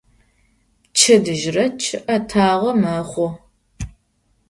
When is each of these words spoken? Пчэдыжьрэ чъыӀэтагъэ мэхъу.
Пчэдыжьрэ 0.93 1.65
чъыӀэтагъэ 1.81 2.71
мэхъу. 2.81 3.29